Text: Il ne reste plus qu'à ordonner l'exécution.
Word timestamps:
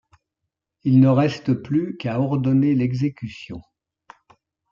Il 0.83 0.99
ne 0.99 1.09
reste 1.09 1.53
plus 1.53 1.95
qu'à 1.95 2.19
ordonner 2.19 2.73
l'exécution. 2.73 3.61